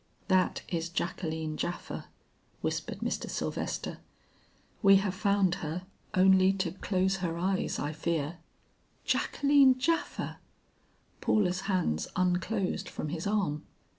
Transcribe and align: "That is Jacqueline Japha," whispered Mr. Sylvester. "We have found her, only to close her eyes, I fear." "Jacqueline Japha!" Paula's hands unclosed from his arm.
"That 0.29 0.63
is 0.67 0.89
Jacqueline 0.89 1.57
Japha," 1.57 2.05
whispered 2.61 3.01
Mr. 3.01 3.29
Sylvester. 3.29 3.99
"We 4.81 4.95
have 4.95 5.13
found 5.13 5.53
her, 5.61 5.83
only 6.15 6.53
to 6.53 6.71
close 6.71 7.17
her 7.17 7.37
eyes, 7.37 7.77
I 7.77 7.93
fear." 7.93 8.39
"Jacqueline 9.05 9.75
Japha!" 9.77 10.37
Paula's 11.21 11.61
hands 11.69 12.07
unclosed 12.15 12.89
from 12.89 13.09
his 13.09 13.27
arm. 13.27 13.61